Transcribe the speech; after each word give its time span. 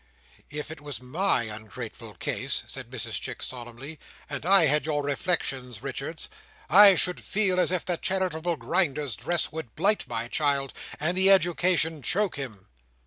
"If 0.49 0.71
it 0.71 0.81
was 0.81 0.99
my 0.99 1.43
ungrateful 1.43 2.15
case," 2.15 2.63
said 2.65 2.89
Mrs 2.89 3.21
Chick, 3.21 3.43
solemnly, 3.43 3.99
"and 4.27 4.47
I 4.47 4.65
had 4.65 4.83
your 4.87 5.03
reflections, 5.03 5.83
Richards, 5.83 6.27
I 6.71 6.95
should 6.95 7.23
feel 7.23 7.59
as 7.59 7.71
if 7.71 7.85
the 7.85 7.97
Charitable 7.97 8.55
Grinders' 8.57 9.15
dress 9.15 9.51
would 9.51 9.75
blight 9.75 10.07
my 10.07 10.27
child, 10.27 10.73
and 10.99 11.15
the 11.15 11.29
education 11.29 12.01
choke 12.01 12.35
him." 12.37 12.65